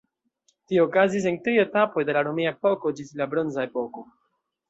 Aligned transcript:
Tio 0.69 0.85
okazis 0.87 1.27
en 1.31 1.35
tri 1.47 1.53
etapoj 1.65 2.05
de 2.09 2.15
la 2.17 2.25
romia 2.29 2.53
epoko 2.57 2.95
ĝis 3.01 3.13
la 3.23 3.27
bronza 3.35 3.69
epoko. 3.71 4.07